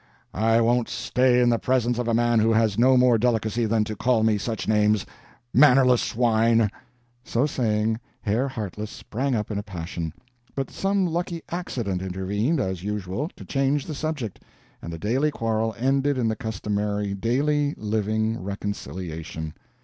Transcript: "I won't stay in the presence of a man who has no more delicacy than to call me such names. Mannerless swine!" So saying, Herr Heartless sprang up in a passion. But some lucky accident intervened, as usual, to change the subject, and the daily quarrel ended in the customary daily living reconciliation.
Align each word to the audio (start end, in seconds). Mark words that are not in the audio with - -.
"I 0.33 0.61
won't 0.61 0.89
stay 0.89 1.41
in 1.41 1.49
the 1.49 1.59
presence 1.59 1.99
of 1.99 2.07
a 2.07 2.13
man 2.15 2.39
who 2.39 2.53
has 2.53 2.75
no 2.75 2.97
more 2.97 3.19
delicacy 3.19 3.65
than 3.67 3.83
to 3.83 3.95
call 3.95 4.23
me 4.23 4.39
such 4.39 4.67
names. 4.67 5.05
Mannerless 5.53 6.01
swine!" 6.01 6.71
So 7.23 7.45
saying, 7.45 7.99
Herr 8.21 8.47
Heartless 8.47 8.89
sprang 8.89 9.35
up 9.35 9.51
in 9.51 9.59
a 9.59 9.61
passion. 9.61 10.11
But 10.55 10.71
some 10.71 11.05
lucky 11.05 11.43
accident 11.49 12.01
intervened, 12.01 12.59
as 12.59 12.81
usual, 12.83 13.29
to 13.35 13.45
change 13.45 13.85
the 13.85 13.93
subject, 13.93 14.41
and 14.81 14.91
the 14.91 14.97
daily 14.97 15.29
quarrel 15.29 15.75
ended 15.77 16.17
in 16.17 16.27
the 16.29 16.35
customary 16.35 17.13
daily 17.13 17.75
living 17.77 18.41
reconciliation. 18.41 19.53